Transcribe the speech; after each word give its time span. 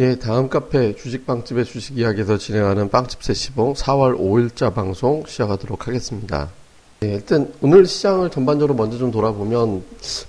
예, 0.00 0.14
다음 0.14 0.48
카페 0.48 0.96
주식빵집의 0.96 1.66
주식 1.66 1.98
이야기에서 1.98 2.38
진행하는 2.38 2.88
빵집 2.88 3.22
세시봉 3.22 3.74
4월 3.74 4.18
5일자 4.18 4.72
방송 4.72 5.22
시작하도록 5.26 5.86
하겠습니다. 5.86 6.48
예, 7.04 7.16
일단 7.16 7.52
오늘 7.60 7.84
시장을 7.84 8.30
전반적으로 8.30 8.72
먼저 8.72 8.96
좀 8.96 9.10
돌아보면 9.10 9.84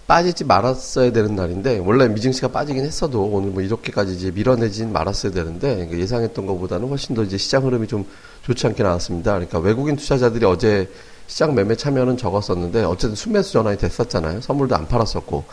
빠지지 0.07 0.43
말았어야 0.43 1.13
되는 1.13 1.37
날인데 1.37 1.77
원래 1.85 2.09
미증시가 2.09 2.49
빠지긴 2.49 2.83
했어도 2.83 3.23
오늘 3.23 3.51
뭐 3.51 3.61
이렇게까지 3.61 4.13
이제 4.13 4.31
밀어내진 4.31 4.91
말았어야 4.91 5.31
되는데 5.31 5.89
예상했던 5.89 6.45
것보다는 6.45 6.89
훨씬 6.89 7.15
더 7.15 7.23
이제 7.23 7.37
시장 7.37 7.65
흐름이 7.65 7.87
좀 7.87 8.05
좋지 8.41 8.67
않게 8.67 8.83
나왔습니다. 8.83 9.31
그러니까 9.35 9.59
외국인 9.59 9.95
투자자들이 9.95 10.43
어제 10.43 10.89
시장 11.27 11.55
매매 11.55 11.77
참여는 11.77 12.17
적었었는데 12.17 12.83
어쨌든 12.83 13.15
순매수 13.15 13.53
전환이 13.53 13.77
됐었잖아요. 13.77 14.41
선물도 14.41 14.75
안 14.75 14.85
팔았었고 14.89 15.45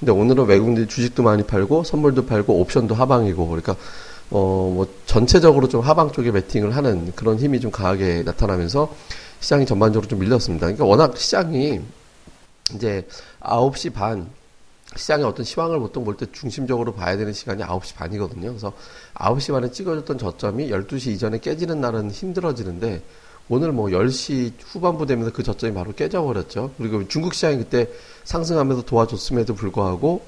근데 0.00 0.12
오늘은 0.12 0.46
외국인들이 0.46 0.86
주식도 0.88 1.22
많이 1.22 1.42
팔고 1.44 1.84
선물도 1.84 2.26
팔고 2.26 2.60
옵션도 2.60 2.94
하방이고 2.94 3.46
그러니까 3.48 3.76
어 4.30 4.64
뭐 4.74 4.88
전체적으로 5.06 5.68
좀 5.68 5.80
하방 5.82 6.10
쪽에 6.12 6.32
베팅을 6.32 6.74
하는 6.74 7.12
그런 7.14 7.38
힘이 7.38 7.60
좀 7.60 7.70
강하게 7.70 8.22
나타나면서 8.24 8.92
시장이 9.40 9.66
전반적으로 9.66 10.08
좀 10.08 10.18
밀렸습니다. 10.18 10.66
그러니까 10.66 10.84
워낙 10.86 11.16
시장이 11.16 11.80
이제 12.74 13.06
9시 13.40 13.92
반 13.92 14.28
시장의 14.96 15.26
어떤 15.26 15.44
시황을 15.44 15.78
보통 15.78 16.04
볼 16.04 16.16
때 16.16 16.26
중심적으로 16.32 16.94
봐야 16.94 17.16
되는 17.16 17.32
시간이 17.32 17.62
9시 17.62 17.94
반이거든요. 17.96 18.48
그래서 18.48 18.72
9시 19.14 19.52
반에 19.52 19.70
찍어줬던 19.70 20.18
저점이 20.18 20.70
12시 20.70 21.08
이전에 21.12 21.38
깨지는 21.38 21.80
날은 21.80 22.10
힘들어지는데 22.10 23.02
오늘 23.48 23.72
뭐 23.72 23.88
10시 23.88 24.52
후반부 24.58 25.06
되면서 25.06 25.30
그 25.32 25.42
저점이 25.42 25.74
바로 25.74 25.92
깨져버렸죠. 25.92 26.72
그리고 26.78 27.06
중국 27.08 27.34
시장이 27.34 27.58
그때 27.58 27.88
상승하면서 28.24 28.82
도와줬음에도 28.82 29.54
불구하고 29.54 30.22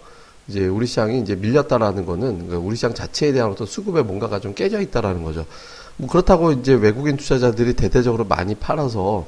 이제 0.48 0.67
우리 0.67 0.86
시장이 0.86 1.20
이제 1.20 1.34
밀렸다라는 1.34 2.05
거는 2.06 2.47
그러니까 2.47 2.59
우리 2.59 2.77
시장 2.77 2.94
자체에 2.94 3.33
대한 3.33 3.50
어떤 3.50 3.67
수급의 3.67 4.05
뭔가가 4.05 4.39
좀 4.39 4.55
깨져 4.55 4.81
있다라는 4.81 5.22
거죠. 5.22 5.47
뭐 5.97 6.09
그렇다고 6.09 6.53
이제 6.53 6.75
외국인 6.75 7.17
투자자들이 7.17 7.75
대대적으로 7.75 8.25
많이 8.25 8.55
팔아서 8.55 9.27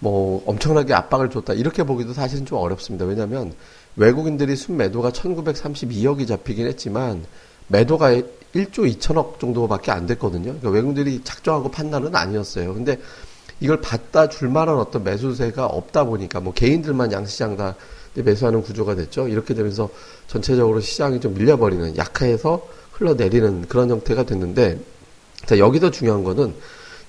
뭐 0.00 0.42
엄청나게 0.46 0.94
압박을 0.94 1.28
줬다 1.30 1.52
이렇게 1.52 1.82
보기도 1.82 2.14
사실은 2.14 2.46
좀 2.46 2.58
어렵습니다. 2.58 3.04
왜냐하면 3.04 3.52
외국인들이 3.96 4.56
순매도가 4.56 5.10
1932억이 5.10 6.26
잡히긴 6.26 6.66
했지만 6.66 7.24
매도가 7.66 8.22
1조 8.54 8.98
2천억 8.98 9.38
정도밖에 9.38 9.90
안 9.90 10.06
됐거든요. 10.06 10.44
그러니까 10.44 10.70
외국인들이 10.70 11.20
작정하고 11.24 11.70
판단은 11.70 12.14
아니었어요. 12.14 12.74
근데 12.74 12.98
이걸 13.60 13.80
받다 13.80 14.28
줄 14.28 14.48
만한 14.48 14.76
어떤 14.76 15.04
매수세가 15.04 15.66
없다 15.66 16.04
보니까 16.04 16.40
뭐 16.40 16.52
개인들만 16.52 17.12
양시장 17.12 17.56
다 17.56 17.74
매수하는 18.14 18.62
구조가 18.62 18.94
됐죠. 18.94 19.28
이렇게 19.28 19.54
되면서 19.54 19.88
전체적으로 20.26 20.80
시장이 20.80 21.20
좀 21.20 21.34
밀려버리는 21.34 21.96
약해서 21.96 22.66
흘러내리는 22.92 23.66
그런 23.68 23.90
형태가 23.90 24.24
됐는데 24.24 24.78
자 25.46 25.58
여기서 25.58 25.90
중요한 25.90 26.24
거는 26.24 26.54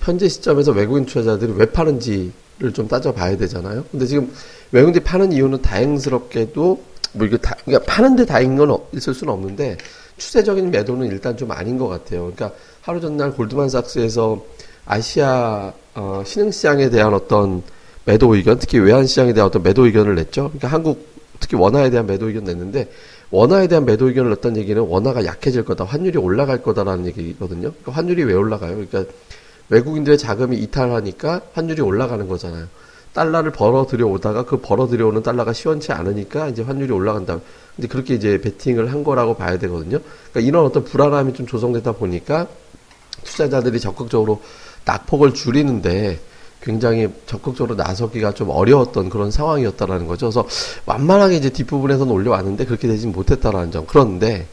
현재 0.00 0.28
시점에서 0.28 0.72
외국인 0.72 1.04
투자자들이 1.04 1.52
왜 1.56 1.66
파는지를 1.66 2.72
좀 2.74 2.88
따져봐야 2.88 3.36
되잖아요. 3.36 3.84
근데 3.90 4.06
지금 4.06 4.32
외국인들이 4.72 5.04
파는 5.04 5.32
이유는 5.32 5.62
다행스럽게도 5.62 6.84
뭐 7.12 7.26
이게 7.26 7.36
다 7.36 7.56
그러니까 7.64 7.92
파는데 7.92 8.24
다행인 8.24 8.56
건 8.56 8.78
있을 8.92 9.14
수는 9.14 9.32
없는데 9.32 9.78
추세적인 10.20 10.70
매도는 10.70 11.08
일단 11.08 11.36
좀 11.36 11.50
아닌 11.50 11.78
것 11.78 11.88
같아요. 11.88 12.30
그러니까 12.32 12.52
하루 12.82 13.00
전날 13.00 13.32
골드만삭스에서 13.32 14.44
아시아 14.86 15.72
어, 15.94 16.22
신흥시장에 16.24 16.90
대한 16.90 17.14
어떤 17.14 17.62
매도 18.04 18.34
의견, 18.34 18.58
특히 18.58 18.78
외환시장에 18.78 19.32
대한 19.32 19.48
어떤 19.48 19.62
매도 19.62 19.86
의견을 19.86 20.14
냈죠. 20.14 20.44
그러니까 20.48 20.68
한국 20.68 21.08
특히 21.40 21.56
원화에 21.56 21.90
대한 21.90 22.06
매도 22.06 22.28
의견 22.28 22.44
냈는데 22.44 22.90
원화에 23.30 23.66
대한 23.66 23.84
매도 23.84 24.08
의견을 24.08 24.30
냈던 24.30 24.56
얘기는 24.56 24.80
원화가 24.80 25.24
약해질 25.24 25.64
거다, 25.64 25.84
환율이 25.84 26.18
올라갈 26.18 26.62
거다라는 26.62 27.06
얘기거든요. 27.06 27.70
그러니까 27.70 27.92
환율이 27.92 28.24
왜 28.24 28.34
올라가요? 28.34 28.72
그러니까 28.72 29.04
외국인들의 29.70 30.18
자금이 30.18 30.58
이탈하니까 30.58 31.42
환율이 31.54 31.80
올라가는 31.80 32.26
거잖아요. 32.28 32.66
달러를 33.12 33.50
벌어 33.50 33.86
들여오다가 33.86 34.44
그 34.44 34.60
벌어 34.60 34.86
들여오는 34.86 35.22
달러가 35.22 35.52
시원치 35.52 35.92
않으니까 35.92 36.48
이제 36.48 36.62
환율이 36.62 36.92
올라간다. 36.92 37.40
근데 37.74 37.88
그렇게 37.88 38.14
이제 38.14 38.40
베팅을 38.40 38.92
한 38.92 39.02
거라고 39.04 39.34
봐야 39.34 39.58
되거든요. 39.58 39.98
그러니까 40.30 40.40
이런 40.40 40.64
어떤 40.64 40.84
불안함이 40.84 41.34
좀 41.34 41.46
조성되다 41.46 41.92
보니까 41.92 42.46
투자자들이 43.24 43.80
적극적으로 43.80 44.40
낙폭을 44.84 45.34
줄이는데 45.34 46.20
굉장히 46.62 47.08
적극적으로 47.26 47.74
나서기가 47.74 48.32
좀 48.32 48.50
어려웠던 48.50 49.08
그런 49.08 49.30
상황이었다라는 49.30 50.06
거죠. 50.06 50.26
그래서 50.26 50.46
완만하게 50.86 51.36
이제 51.36 51.50
뒷부분에서는 51.50 52.12
올려왔는데 52.12 52.66
그렇게 52.66 52.86
되진 52.86 53.12
못했다라는 53.12 53.70
점. 53.70 53.86
그런데 53.86 54.46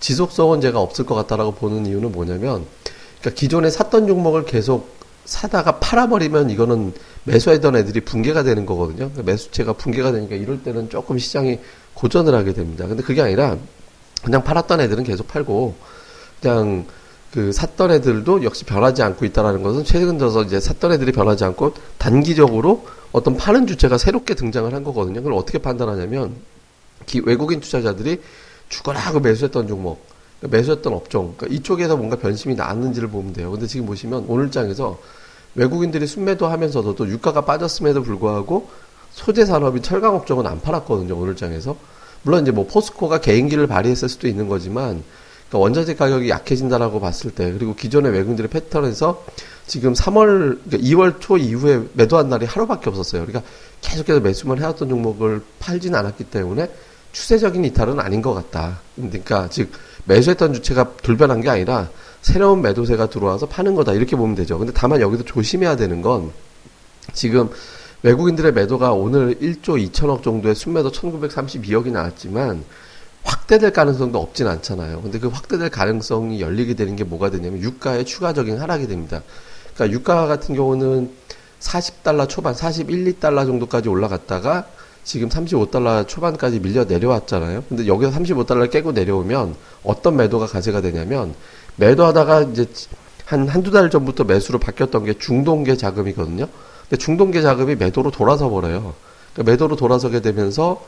지속성은 0.00 0.60
제가 0.60 0.80
없을 0.80 1.04
것 1.04 1.16
같다라고 1.16 1.52
보는 1.52 1.86
이유는 1.86 2.12
뭐냐면, 2.12 2.64
그러니까 3.20 3.38
기존에 3.38 3.70
샀던 3.70 4.06
종목을 4.06 4.44
계속 4.44 4.96
사다가 5.24 5.80
팔아버리면 5.80 6.50
이거는 6.50 6.94
매수했던 7.28 7.76
애들이 7.76 8.00
붕괴가 8.00 8.42
되는 8.42 8.66
거거든요. 8.66 9.10
그러니까 9.10 9.22
매수체가 9.22 9.74
붕괴가 9.74 10.12
되니까 10.12 10.34
이럴 10.36 10.62
때는 10.62 10.90
조금 10.90 11.18
시장이 11.18 11.58
고전을 11.94 12.34
하게 12.34 12.52
됩니다. 12.52 12.86
근데 12.86 13.02
그게 13.02 13.22
아니라 13.22 13.56
그냥 14.22 14.42
팔았던 14.44 14.80
애들은 14.80 15.04
계속 15.04 15.28
팔고 15.28 15.74
그냥 16.40 16.86
그 17.32 17.52
샀던 17.52 17.90
애들도 17.92 18.42
역시 18.44 18.64
변하지 18.64 19.02
않고 19.02 19.24
있다라는 19.24 19.62
것은 19.62 19.84
최근 19.84 20.16
들어서 20.16 20.42
이제 20.42 20.60
샀던 20.60 20.92
애들이 20.92 21.12
변하지 21.12 21.44
않고 21.44 21.74
단기적으로 21.98 22.86
어떤 23.12 23.36
파는 23.36 23.66
주체가 23.66 23.98
새롭게 23.98 24.34
등장을 24.34 24.72
한 24.72 24.84
거거든요. 24.84 25.20
그걸 25.20 25.34
어떻게 25.34 25.58
판단하냐면 25.58 26.36
기, 27.06 27.20
외국인 27.24 27.60
투자자들이 27.60 28.20
죽어라 28.68 28.98
하고 28.98 29.20
매수했던 29.20 29.66
종목, 29.66 30.04
그러니까 30.40 30.56
매수했던 30.56 30.92
업종, 30.92 31.34
그러니까 31.36 31.56
이쪽에서 31.56 31.96
뭔가 31.96 32.16
변심이 32.16 32.54
나왔는지를 32.54 33.08
보면 33.08 33.32
돼요. 33.32 33.50
근데 33.50 33.66
지금 33.66 33.86
보시면 33.86 34.26
오늘 34.28 34.50
장에서 34.50 34.98
외국인들이 35.58 36.06
순매도 36.06 36.46
하면서도 36.46 36.94
또 36.94 37.08
유가가 37.08 37.40
빠졌음에도 37.40 38.02
불구하고 38.04 38.68
소재 39.10 39.44
산업인 39.44 39.82
철강 39.82 40.14
업종은 40.14 40.46
안 40.46 40.60
팔았거든요. 40.60 41.16
오늘 41.18 41.34
장에서. 41.34 41.76
물론 42.22 42.42
이제 42.42 42.52
뭐 42.52 42.66
포스코가 42.66 43.20
개인기를 43.20 43.66
발휘했을 43.66 44.08
수도 44.08 44.28
있는 44.28 44.48
거지만 44.48 45.02
그러니까 45.48 45.58
원자재 45.58 45.96
가격이 45.96 46.28
약해진다라고 46.30 47.00
봤을 47.00 47.32
때 47.32 47.52
그리고 47.52 47.74
기존의 47.74 48.12
외국인들의 48.12 48.50
패턴에서 48.50 49.24
지금 49.66 49.94
3월 49.94 50.60
그러니까 50.64 50.78
2월 50.78 51.20
초 51.20 51.36
이후에 51.36 51.82
매도한 51.94 52.28
날이 52.28 52.46
하루밖에 52.46 52.88
없었어요. 52.90 53.26
그러니까 53.26 53.48
계속해서 53.80 54.20
매수만 54.20 54.58
해왔던 54.58 54.88
종목을 54.88 55.42
팔지는 55.58 55.98
않았기 55.98 56.24
때문에 56.24 56.70
추세적인 57.18 57.64
이탈은 57.64 57.98
아닌 57.98 58.22
것 58.22 58.32
같다. 58.32 58.78
그러니까 58.94 59.48
즉 59.50 59.72
매수했던 60.04 60.54
주체가 60.54 60.92
돌변한 61.02 61.40
게 61.40 61.50
아니라 61.50 61.90
새로운 62.22 62.62
매도세가 62.62 63.10
들어와서 63.10 63.46
파는 63.46 63.74
거다 63.74 63.92
이렇게 63.92 64.14
보면 64.14 64.36
되죠. 64.36 64.56
근데 64.56 64.72
다만 64.72 65.00
여기서 65.00 65.24
조심해야 65.24 65.74
되는 65.74 66.00
건 66.00 66.30
지금 67.12 67.50
외국인들의 68.04 68.52
매도가 68.52 68.92
오늘 68.92 69.34
1조 69.40 69.90
2천억 69.90 70.22
정도의 70.22 70.54
순매도 70.54 70.92
1932억이 70.92 71.90
나왔지만 71.90 72.62
확대될 73.24 73.72
가능성도 73.72 74.20
없진 74.20 74.46
않잖아요. 74.46 75.02
근데 75.02 75.18
그 75.18 75.26
확대될 75.26 75.70
가능성이 75.70 76.40
열리게 76.40 76.74
되는 76.74 76.94
게 76.94 77.02
뭐가 77.02 77.30
되냐면 77.30 77.60
유가의 77.60 78.04
추가적인 78.04 78.60
하락이 78.60 78.86
됩니다. 78.86 79.22
그러니까 79.74 79.98
유가 79.98 80.26
같은 80.28 80.54
경우는 80.54 81.10
40달러 81.58 82.28
초반, 82.28 82.54
41, 82.54 83.12
2달러 83.14 83.44
정도까지 83.44 83.88
올라갔다가 83.88 84.68
지금 85.08 85.30
35달러 85.30 86.06
초반까지 86.06 86.60
밀려 86.60 86.84
내려왔잖아요. 86.84 87.64
근데 87.66 87.86
여기서 87.86 88.12
35달러를 88.12 88.70
깨고 88.70 88.92
내려오면 88.92 89.54
어떤 89.82 90.16
매도가 90.16 90.44
가세가 90.44 90.82
되냐면 90.82 91.34
매도하다가 91.76 92.42
이제 92.42 92.66
한 93.24 93.48
한두 93.48 93.70
달 93.70 93.88
전부터 93.88 94.24
매수로 94.24 94.58
바뀌었던 94.58 95.04
게 95.06 95.14
중동계 95.14 95.78
자금이거든요. 95.78 96.46
근데 96.82 96.96
중동계 96.98 97.40
자금이 97.40 97.76
매도로 97.76 98.10
돌아서 98.10 98.50
버려요. 98.50 98.92
그러니까 99.32 99.50
매도로 99.50 99.76
돌아서게 99.76 100.20
되면서 100.20 100.84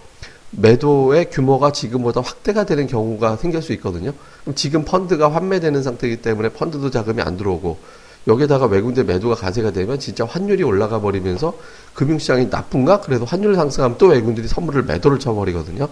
매도의 0.51 1.31
규모가 1.31 1.73
지금보다 1.73 2.21
확대가 2.21 2.67
되는 2.67 2.87
경우가 2.87 3.37
생길 3.37 3.63
수 3.63 3.73
있거든요. 3.73 4.13
그럼 4.43 4.55
지금 4.55 4.85
펀드가 4.85 5.33
환매되는 5.33 5.83
상태이기 5.83 6.21
때문에 6.21 6.51
펀드도 6.51 6.91
자금이 6.91 7.23
안 7.23 7.39
들어오고 7.39 7.79
여기에다가 8.27 8.67
외국인들 8.67 9.05
매도가 9.05 9.35
가세가 9.35 9.71
되면 9.73 9.99
진짜 9.99 10.25
환율이 10.25 10.63
올라가 10.63 11.01
버리면서 11.01 11.55
금융시장이 11.95 12.47
나쁜가? 12.47 13.01
그래도 13.01 13.25
환율 13.25 13.55
상승하면 13.55 13.99
또 13.99 14.09
외국인들이 14.09 14.47
선물을 14.47 14.83
매도를 14.85 15.19
쳐버리거든요. 15.19 15.89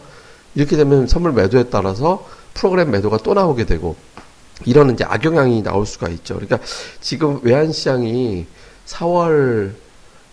이렇게 0.54 0.76
되면 0.76 1.06
선물 1.06 1.32
매도에 1.32 1.64
따라서 1.64 2.26
프로그램 2.54 2.90
매도가 2.90 3.18
또 3.18 3.34
나오게 3.34 3.66
되고 3.66 3.96
이런 4.64 4.92
이제 4.92 5.04
악영향이 5.04 5.62
나올 5.62 5.86
수가 5.86 6.08
있죠. 6.08 6.34
그러니까 6.34 6.58
지금 7.00 7.40
외환시장이 7.42 8.46
4월 8.86 9.72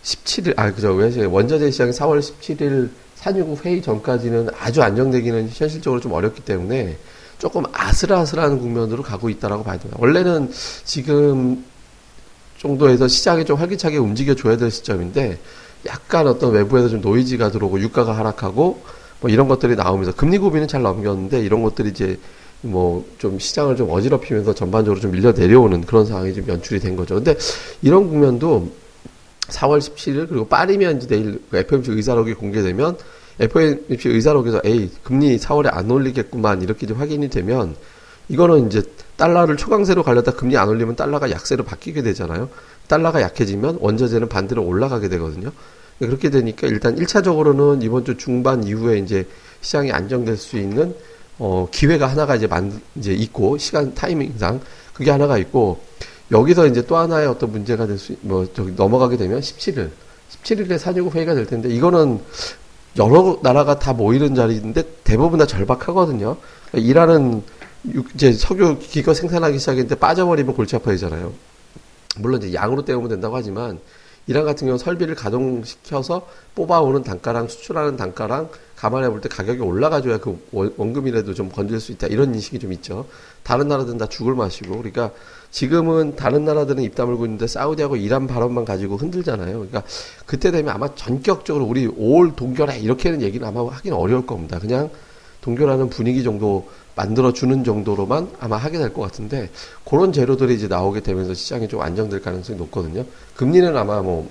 17일, 0.02 0.54
아, 0.56 0.72
그죠. 0.72 0.96
원자재 1.30 1.70
시장이 1.70 1.90
4월 1.92 2.20
17일 2.20 2.90
산유국 3.16 3.64
회의 3.64 3.82
전까지는 3.82 4.50
아주 4.58 4.82
안정되기는 4.82 5.50
현실적으로 5.52 6.00
좀 6.00 6.12
어렵기 6.12 6.42
때문에 6.42 6.96
조금 7.38 7.64
아슬아슬한 7.72 8.60
국면으로 8.60 9.02
가고 9.02 9.28
있다라고 9.28 9.64
봐야 9.64 9.78
됩니다. 9.78 9.98
원래는 10.00 10.50
지금 10.84 11.64
정도에서 12.58 13.08
시장이 13.08 13.44
좀 13.44 13.58
활기차게 13.58 13.98
움직여줘야 13.98 14.56
될 14.56 14.70
시점인데 14.70 15.38
약간 15.86 16.26
어떤 16.26 16.52
외부에서 16.52 16.88
좀 16.88 17.00
노이즈가 17.00 17.50
들어오고 17.50 17.80
유가가 17.80 18.16
하락하고 18.16 18.82
뭐 19.20 19.30
이런 19.30 19.48
것들이 19.48 19.76
나오면서 19.76 20.12
금리 20.14 20.38
고비는 20.38 20.68
잘 20.68 20.82
넘겼는데 20.82 21.40
이런 21.40 21.62
것들이 21.62 21.90
이제 21.90 22.18
뭐 22.62 23.04
좀 23.18 23.38
시장을 23.38 23.76
좀 23.76 23.90
어지럽히면서 23.90 24.54
전반적으로 24.54 25.00
좀 25.00 25.10
밀려 25.10 25.32
내려오는 25.32 25.82
그런 25.82 26.06
상황이 26.06 26.32
좀 26.34 26.46
연출이 26.48 26.80
된 26.80 26.96
거죠. 26.96 27.16
근데 27.16 27.36
이런 27.82 28.08
국면도 28.08 28.70
4월 29.48 29.78
17일 29.78 30.28
그리고 30.28 30.46
빠르면 30.46 30.98
이제 30.98 31.06
내일 31.06 31.40
FOMC 31.52 31.92
의사록이 31.92 32.34
공개되면 32.34 32.96
FOMC 33.40 34.08
의사록에서 34.08 34.60
에이 34.64 34.90
금리 35.02 35.38
4월에 35.38 35.68
안 35.72 35.90
올리겠구만 35.90 36.62
이렇게 36.62 36.86
좀 36.86 36.98
확인이 36.98 37.28
되면 37.28 37.76
이거는 38.28 38.66
이제 38.66 38.82
달러를 39.16 39.56
초강세로 39.56 40.02
갈렸다 40.02 40.32
금리 40.32 40.56
안 40.56 40.68
올리면 40.68 40.96
달러가 40.96 41.30
약세로 41.30 41.64
바뀌게 41.64 42.02
되잖아요. 42.02 42.48
달러가 42.88 43.22
약해지면 43.22 43.78
원자재는 43.80 44.28
반대로 44.28 44.64
올라가게 44.64 45.08
되거든요. 45.08 45.52
그렇게 45.98 46.30
되니까 46.30 46.66
일단 46.66 46.96
1차적으로는 46.96 47.82
이번 47.82 48.04
주 48.04 48.16
중반 48.16 48.64
이후에 48.64 48.98
이제 48.98 49.26
시장이 49.62 49.92
안정될 49.92 50.36
수 50.36 50.58
있는 50.58 50.94
어 51.38 51.68
기회가 51.70 52.06
하나가 52.06 52.34
이제 52.34 52.46
만 52.46 52.80
이제 52.96 53.12
있고 53.12 53.56
시간 53.58 53.94
타이밍상 53.94 54.60
그게 54.92 55.10
하나가 55.10 55.38
있고 55.38 55.80
여기서 56.30 56.66
이제 56.66 56.84
또 56.86 56.96
하나의 56.96 57.28
어떤 57.28 57.52
문제가 57.52 57.86
될 57.86 57.98
수, 57.98 58.16
뭐, 58.20 58.46
저기 58.52 58.72
넘어가게 58.72 59.16
되면 59.16 59.40
17일, 59.40 59.90
17일에 60.42 60.78
사juk 60.78 61.14
회의가 61.14 61.34
될 61.34 61.46
텐데, 61.46 61.68
이거는 61.68 62.20
여러 62.98 63.38
나라가 63.42 63.78
다 63.78 63.92
모이는 63.92 64.34
자리인데 64.34 64.82
대부분 65.04 65.38
다 65.38 65.46
절박하거든요. 65.46 66.36
그러니까 66.70 66.90
일하는 66.90 67.42
이제 68.14 68.32
석유 68.32 68.78
기껏 68.78 69.14
생산하기 69.14 69.58
시작했는데 69.58 69.94
빠져버리면 69.96 70.54
골치 70.54 70.76
아파지잖아요. 70.76 71.32
물론 72.18 72.42
이제 72.42 72.54
양으로 72.54 72.84
때우면 72.84 73.08
된다고 73.08 73.36
하지만 73.36 73.78
이란 74.26 74.44
같은 74.44 74.66
경우는 74.66 74.78
설비를 74.78 75.14
가동시켜서 75.14 76.26
뽑아오는 76.56 77.04
단가랑 77.04 77.46
수출하는 77.46 77.96
단가랑 77.96 78.48
감안해 78.74 79.08
볼 79.08 79.20
때 79.20 79.28
가격이 79.28 79.60
올라가줘야 79.60 80.18
그 80.18 80.38
원금이라도 80.50 81.32
좀 81.34 81.48
건질 81.48 81.80
수 81.80 81.92
있다 81.92 82.08
이런 82.08 82.34
인식이 82.34 82.58
좀 82.58 82.72
있죠. 82.72 83.06
다른 83.42 83.68
나라들은 83.68 83.98
다 83.98 84.06
죽을 84.06 84.34
맛이고 84.34 84.76
그러니까 84.76 85.12
지금은 85.50 86.16
다른 86.16 86.44
나라들은 86.44 86.82
입 86.82 86.94
다물고 86.96 87.24
있는데 87.26 87.46
사우디하고 87.46 87.96
이란 87.96 88.26
발언만 88.26 88.64
가지고 88.64 88.96
흔들잖아요. 88.96 89.52
그러니까 89.52 89.84
그때 90.26 90.50
되면 90.50 90.74
아마 90.74 90.94
전격적으로 90.94 91.64
우리 91.64 91.86
5월 91.86 92.34
동결해 92.34 92.80
이렇게는 92.80 93.22
얘기는 93.22 93.46
아마 93.46 93.66
하기는 93.70 93.96
어려울 93.96 94.26
겁니다. 94.26 94.58
그냥 94.58 94.90
동결하는 95.40 95.88
분위기 95.88 96.24
정도 96.24 96.68
만들어주는 96.96 97.62
정도로만 97.62 98.30
아마 98.40 98.56
하게 98.56 98.78
될 98.78 98.92
것 98.92 99.02
같은데 99.02 99.50
그런 99.88 100.12
재료들이 100.12 100.54
이제 100.54 100.66
나오게 100.66 101.00
되면서 101.00 101.34
시장이 101.34 101.68
좀 101.68 101.80
안정될 101.82 102.22
가능성이 102.22 102.58
높거든요. 102.58 103.04
금리는 103.36 103.76
아마 103.76 104.00
뭐 104.02 104.28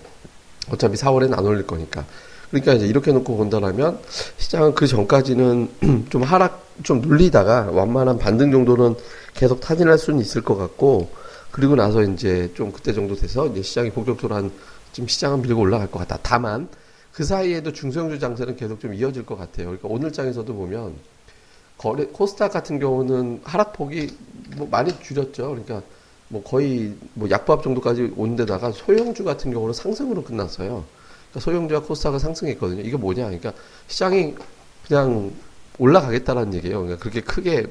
어차피 0.71 0.97
4월에는 0.97 1.38
안 1.38 1.45
올릴 1.45 1.65
거니까. 1.67 2.06
그러니까 2.50 2.73
이제 2.73 2.88
이렇게 2.88 3.12
놓고 3.12 3.38
본다면 3.38 4.00
시장은 4.38 4.75
그 4.75 4.88
전까지는 4.88 6.07
좀 6.09 6.23
하락 6.23 6.65
좀 6.83 7.01
눌리다가 7.01 7.69
완만한 7.71 8.17
반등 8.17 8.51
정도는 8.51 8.95
계속 9.33 9.59
타진할 9.62 9.97
수는 9.97 10.19
있을 10.19 10.41
것 10.41 10.56
같고 10.56 11.09
그리고 11.51 11.75
나서 11.75 12.01
이제 12.03 12.51
좀 12.56 12.71
그때 12.71 12.94
정도 12.94 13.15
돼서 13.15 13.47
이제 13.47 13.62
시장이 13.62 13.91
본격적으로 13.91 14.35
한 14.35 14.51
지금 14.91 15.07
시장은 15.07 15.41
밀고 15.41 15.62
올라갈 15.62 15.89
것 15.91 16.00
같다. 16.00 16.17
다만 16.21 16.67
그 17.12 17.23
사이에도 17.23 17.71
중소형주 17.71 18.19
장세는 18.19 18.56
계속 18.56 18.79
좀 18.79 18.94
이어질 18.94 19.25
것 19.25 19.38
같아요. 19.38 19.67
그러니까 19.67 19.88
오늘 19.89 20.12
장에서도 20.12 20.53
보면 20.53 20.95
거래 21.77 22.06
코스닥 22.06 22.51
같은 22.51 22.80
경우는 22.80 23.42
하락폭이 23.44 24.10
뭐 24.57 24.68
많이 24.69 24.98
줄였죠. 25.01 25.50
그러니까 25.50 25.81
뭐 26.27 26.44
거의 26.44 26.94
뭐 27.13 27.30
약밥 27.30 27.63
정도까지 27.63 28.13
온 28.16 28.36
데다가 28.36 28.72
소형주 28.72 29.24
같은 29.24 29.51
경우는 29.51 29.74
상승으로 29.74 30.24
끝났어요. 30.24 30.83
그러니까 31.31 31.39
소형주와 31.39 31.81
코스닥은 31.81 32.19
상승했거든요. 32.19 32.81
이게 32.81 32.98
뭐냐? 32.98 33.25
그러니까 33.25 33.54
시장이 33.88 34.36
그냥 34.88 35.31
올라가겠다라는 35.77 36.54
얘기예요. 36.56 36.81
그러니까 36.81 37.01
그렇게 37.01 37.22
크게 37.22 37.66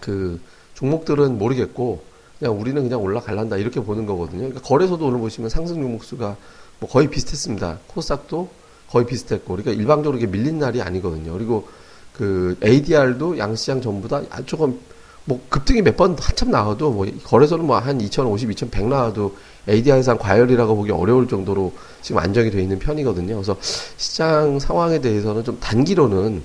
그 0.00 0.40
종목들은 0.74 1.38
모르겠고 1.38 2.02
그냥 2.38 2.60
우리는 2.60 2.82
그냥 2.82 3.00
올라갈란다 3.00 3.56
이렇게 3.56 3.80
보는 3.80 4.04
거거든요. 4.06 4.40
그러니까 4.40 4.62
거래소도 4.62 5.06
오늘 5.06 5.20
보시면 5.20 5.48
상승 5.48 5.80
종목 5.80 6.02
수가 6.02 6.36
뭐 6.80 6.90
거의 6.90 7.08
비슷했습니다. 7.08 7.78
코스닥도 7.86 8.48
거의 8.90 9.06
비슷했고, 9.06 9.56
그러니까 9.56 9.70
일방적으로 9.70 10.18
이게 10.18 10.26
밀린 10.26 10.58
날이 10.58 10.82
아니거든요. 10.82 11.32
그리고 11.32 11.68
그 12.12 12.56
ADR도 12.64 13.38
양시장 13.38 13.80
전부 13.80 14.08
다 14.08 14.20
조금 14.46 14.78
뭐 15.24 15.40
급등이 15.48 15.82
몇 15.82 15.96
번 15.96 16.16
한참 16.18 16.50
나와도 16.50 16.90
뭐 16.90 17.06
거래소는 17.24 17.66
뭐 17.66 17.78
한 17.78 18.00
2,050, 18.00 18.50
2,100 18.50 18.88
나와도 18.88 19.34
ADR상 19.68 20.18
과열이라고 20.18 20.74
보기 20.76 20.90
어려울 20.90 21.28
정도로 21.28 21.72
지금 22.02 22.20
안정이 22.20 22.50
되어 22.50 22.60
있는 22.60 22.78
편이거든요. 22.78 23.34
그래서 23.36 23.56
시장 23.96 24.58
상황에 24.58 25.00
대해서는 25.00 25.44
좀 25.44 25.58
단기로는 25.60 26.42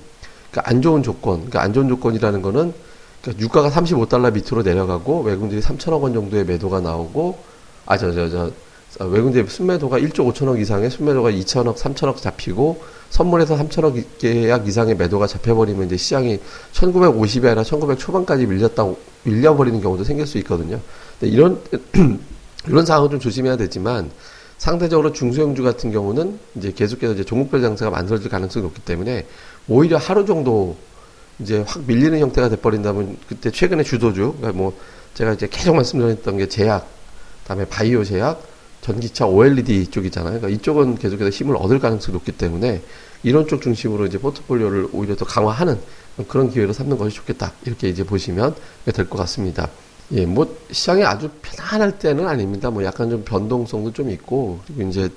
그러니까 0.50 0.70
안 0.70 0.80
좋은 0.80 1.02
조건, 1.02 1.36
그러니까 1.38 1.62
안 1.62 1.72
좋은 1.72 1.88
조건이라는 1.88 2.40
거는 2.42 2.72
그러니까 3.20 3.44
유가가 3.44 3.68
35달러 3.70 4.32
밑으로 4.32 4.62
내려가고 4.62 5.22
외국인들이 5.22 5.60
3천억 5.60 6.00
원 6.02 6.14
정도의 6.14 6.44
매도가 6.44 6.80
나오고 6.80 7.38
아 7.86 7.96
저 7.98 8.12
저 8.12 8.28
저 8.30 8.50
외국인들의 9.00 9.48
순매도가 9.48 9.98
1조 9.98 10.32
5천억 10.32 10.58
이상의 10.60 10.90
순매도가 10.90 11.30
2천억, 11.30 11.76
3천억 11.76 12.16
잡히고 12.16 12.82
선물에서 13.10 13.56
3천억 13.56 14.02
계약 14.18 14.66
이상의 14.66 14.96
매도가 14.96 15.26
잡혀버리면 15.26 15.86
이제 15.86 15.96
시장이 15.96 16.38
1950이 16.72 17.44
아니라 17.44 17.64
1900 17.64 17.98
초반까지 17.98 18.46
밀렸다고 18.46 18.98
밀려버리는 19.24 19.80
경우도 19.80 20.04
생길 20.04 20.26
수 20.26 20.38
있거든요. 20.38 20.80
이런 21.20 21.60
이런 22.66 22.86
상황은 22.86 23.10
좀 23.10 23.20
조심해야 23.20 23.56
되지만 23.56 24.10
상대적으로 24.58 25.12
중소형주 25.12 25.62
같은 25.62 25.92
경우는 25.92 26.38
이제 26.56 26.72
계속해서 26.72 27.14
이제 27.14 27.24
종목별 27.24 27.62
장세가 27.62 27.90
만들어질 27.90 28.28
가능성이 28.28 28.64
높기 28.64 28.82
때문에 28.82 29.26
오히려 29.68 29.96
하루 29.96 30.26
정도 30.26 30.76
이제 31.38 31.64
확 31.66 31.84
밀리는 31.86 32.18
형태가 32.18 32.48
돼버린다면 32.48 33.18
그때 33.28 33.50
최근에 33.50 33.84
주도주 33.84 34.34
그러니까 34.38 34.52
뭐 34.52 34.76
제가 35.14 35.32
이제 35.32 35.46
계속 35.48 35.76
말씀드렸던 35.76 36.38
게 36.38 36.48
제약, 36.48 36.88
그다음에 37.42 37.64
바이오 37.66 38.04
제약, 38.04 38.42
전기차 38.88 39.26
OLED 39.26 39.88
쪽이잖아요. 39.88 40.40
그러니까 40.40 40.48
이쪽은 40.48 40.96
계속해서 40.96 41.28
힘을 41.28 41.56
얻을 41.56 41.78
가능성이 41.78 42.14
높기 42.14 42.32
때문에 42.32 42.80
이런 43.22 43.46
쪽 43.46 43.60
중심으로 43.60 44.06
이제 44.06 44.18
포트폴리오를 44.18 44.88
오히려 44.92 45.14
더 45.14 45.26
강화하는 45.26 45.78
그런 46.26 46.50
기회로 46.50 46.72
삼는 46.72 46.96
것이 46.96 47.16
좋겠다. 47.16 47.52
이렇게 47.66 47.88
이제 47.90 48.02
보시면 48.02 48.54
될 48.94 49.08
것 49.08 49.18
같습니다. 49.18 49.68
예, 50.12 50.24
뭐 50.24 50.56
시장이 50.70 51.04
아주 51.04 51.28
편안할 51.42 51.98
때는 51.98 52.26
아닙니다. 52.26 52.70
뭐 52.70 52.82
약간 52.82 53.10
좀 53.10 53.22
변동성도 53.24 53.92
좀 53.92 54.10
있고 54.10 54.60
그리고 54.66 54.88
이제 54.88 55.10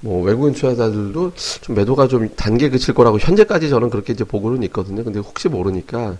뭐 0.00 0.24
외국인 0.24 0.54
투자자들도 0.54 1.32
좀 1.60 1.76
매도가 1.76 2.08
좀 2.08 2.28
단계 2.34 2.68
그칠 2.68 2.94
거라고 2.94 3.18
현재까지 3.20 3.68
저는 3.68 3.90
그렇게 3.90 4.12
이제 4.12 4.24
보고는 4.24 4.64
있거든요. 4.64 5.04
근데 5.04 5.20
혹시 5.20 5.48
모르니까 5.48 6.12
이 6.12 6.16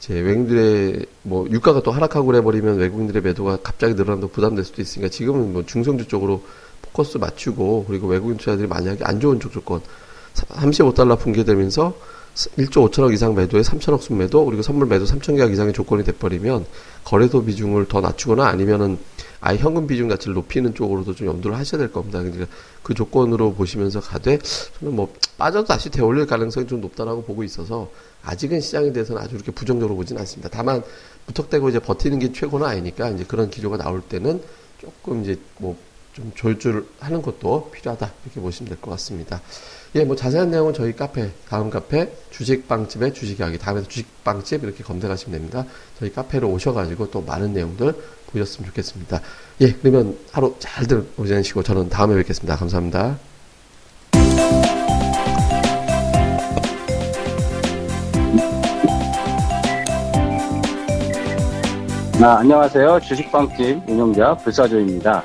제 0.00 0.14
외국인들의 0.14 1.06
뭐 1.22 1.46
유가가 1.50 1.82
또 1.82 1.92
하락하고 1.92 2.26
그래버리면 2.26 2.78
외국인들의 2.78 3.22
매도가 3.22 3.58
갑자기 3.62 3.94
늘어난다고 3.94 4.32
부담될 4.32 4.64
수도 4.64 4.80
있으니까 4.80 5.10
지금은 5.10 5.52
뭐 5.52 5.64
중성주 5.64 6.08
쪽으로 6.08 6.42
포커스 6.82 7.18
맞추고 7.18 7.84
그리고 7.86 8.08
외국인 8.08 8.38
투자들이 8.38 8.66
만약에 8.66 9.04
안 9.04 9.20
좋은 9.20 9.38
쪽 9.38 9.52
조건 9.52 9.82
35달러 10.34 11.18
붕괴되면서 11.18 11.94
1조 12.34 12.90
5천억 12.90 13.12
이상 13.12 13.34
매도에 13.34 13.60
3천억 13.60 14.00
순매도 14.00 14.46
그리고 14.46 14.62
선물 14.62 14.86
매도 14.86 15.04
3천 15.04 15.36
계약 15.36 15.52
이상의 15.52 15.74
조건이 15.74 16.02
돼버리면 16.04 16.64
거래소 17.04 17.44
비중을 17.44 17.86
더 17.88 18.00
낮추거나 18.00 18.46
아니면은 18.46 18.98
아예 19.40 19.56
현금 19.56 19.86
비중 19.86 20.08
자체를 20.08 20.34
높이는 20.34 20.74
쪽으로도 20.74 21.14
좀 21.14 21.26
염두를 21.26 21.56
하셔야 21.56 21.78
될 21.78 21.92
겁니다. 21.92 22.20
그러니까 22.20 22.46
그 22.82 22.94
조건으로 22.94 23.54
보시면서 23.54 24.00
가되 24.00 24.38
저는 24.78 24.94
뭐 24.94 25.12
빠져도 25.38 25.66
다시 25.66 25.88
되올릴 25.90 26.26
가능성이 26.26 26.66
좀 26.66 26.80
높다라고 26.80 27.22
보고 27.24 27.42
있어서 27.44 27.90
아직은 28.22 28.60
시장에 28.60 28.92
대해서는 28.92 29.22
아주 29.22 29.36
이렇게 29.36 29.50
부정적으로 29.50 29.96
보지는 29.96 30.20
않습니다. 30.20 30.50
다만 30.52 30.82
무턱대고 31.26 31.70
이제 31.70 31.78
버티는 31.78 32.18
게 32.18 32.32
최고는 32.32 32.66
아니니까 32.66 33.08
이제 33.10 33.24
그런 33.24 33.48
기조가 33.50 33.78
나올 33.78 34.02
때는 34.02 34.42
조금 34.78 35.22
이제 35.22 35.38
뭐 35.58 35.76
좀 36.12 36.32
조율하는 36.34 37.22
것도 37.22 37.70
필요하다 37.72 38.12
이렇게 38.24 38.40
보시면 38.40 38.68
될 38.70 38.80
것 38.80 38.90
같습니다. 38.92 39.40
예, 39.96 40.04
뭐 40.04 40.14
자세한 40.14 40.50
내용은 40.50 40.72
저희 40.72 40.94
카페 40.94 41.30
다음 41.48 41.68
카페 41.68 42.12
주식빵집의 42.30 43.12
주식 43.12 43.40
이야기 43.40 43.58
다음에 43.58 43.82
주식빵집 43.82 44.62
이렇게 44.62 44.84
검색하시면 44.84 45.36
됩니다. 45.36 45.64
저희 45.98 46.12
카페로 46.12 46.48
오셔가지고 46.48 47.10
또 47.10 47.20
많은 47.22 47.52
내용들 47.52 47.92
보셨으면 48.30 48.68
좋겠습니다. 48.68 49.20
예, 49.62 49.72
그러면 49.72 50.16
하루 50.30 50.54
잘들 50.60 51.04
보내시고 51.16 51.64
저는 51.64 51.88
다음에 51.88 52.14
뵙겠습니다. 52.16 52.56
감사합니다. 52.56 53.18
아, 62.22 62.36
안녕하세요. 62.38 63.00
주식방집 63.00 63.88
운영자 63.88 64.36
불사조입니다. 64.36 65.24